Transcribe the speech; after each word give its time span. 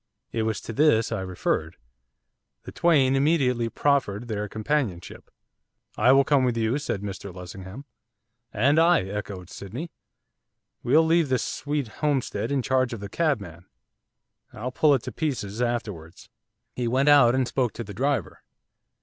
It 0.31 0.41
was 0.41 0.59
to 0.61 0.73
this 0.73 1.11
I 1.11 1.21
referred. 1.21 1.75
The 2.63 2.71
twain 2.71 3.15
immediately 3.15 3.69
proffered 3.69 4.27
their 4.27 4.49
companionship. 4.49 5.29
'I 5.95 6.11
will 6.13 6.23
come 6.23 6.43
with 6.43 6.57
you,' 6.57 6.79
said 6.79 7.03
Mr 7.03 7.31
Lessingham. 7.31 7.85
'And 8.51 8.79
I,' 8.79 9.03
echoed 9.03 9.51
Sydney. 9.51 9.91
'We'll 10.81 11.05
leave 11.05 11.29
this 11.29 11.43
sweet 11.45 11.87
homestead 11.87 12.51
in 12.51 12.63
charge 12.63 12.93
of 12.93 12.99
the 12.99 13.09
cabman, 13.09 13.67
I'll 14.51 14.71
pull 14.71 14.95
it 14.95 15.03
to 15.03 15.11
pieces 15.11 15.61
afterwards.' 15.61 16.29
He 16.75 16.87
went 16.87 17.07
out 17.09 17.35
and 17.35 17.47
spoke 17.47 17.73
to 17.73 17.83
the 17.83 17.93
driver. 17.93 18.41